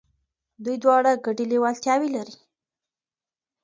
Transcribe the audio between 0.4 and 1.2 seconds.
دوی دواړه